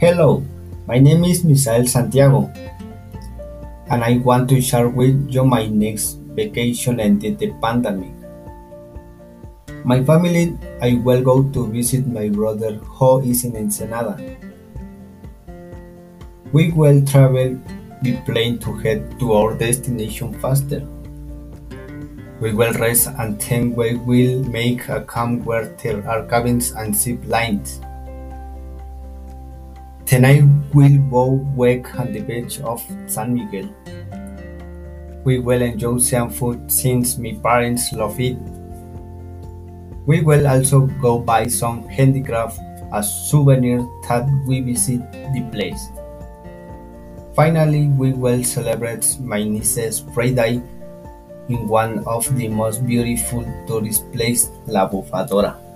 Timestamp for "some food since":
35.98-37.16